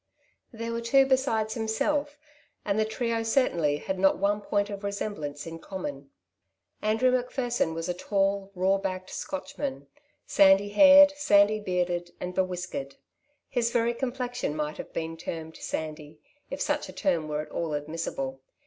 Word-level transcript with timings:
There 0.51 0.71
were 0.71 0.81
two 0.81 1.05
besides 1.05 1.53
himself, 1.53 2.17
and 2.65 2.79
the 2.79 2.85
trio 2.85 3.21
cer 3.21 3.49
tainly 3.49 3.83
had 3.83 3.99
not 3.99 4.17
one 4.17 4.41
point 4.41 4.71
of 4.71 4.83
resemblance 4.83 5.45
in 5.45 5.59
common. 5.59 6.09
Andrew 6.81 7.11
Macpherson 7.11 7.75
was 7.75 7.87
a 7.87 7.93
tall, 7.93 8.49
raw 8.55 8.79
backed 8.79 9.11
Scotch 9.11 9.59
man, 9.59 9.85
sandy 10.25 10.69
haired, 10.69 11.13
sandy 11.17 11.59
bearded, 11.59 12.09
and 12.19 12.33
bewhiskered. 12.33 12.95
His 13.47 13.69
very 13.69 13.93
complexion 13.93 14.55
might 14.55 14.77
have 14.77 14.91
been 14.91 15.17
termed 15.17 15.57
sandy, 15.57 16.19
if 16.49 16.61
such 16.61 16.89
a 16.89 16.93
term 16.93 17.27
were 17.27 17.41
at 17.41 17.51
all 17.51 17.75
admissible. 17.75 18.41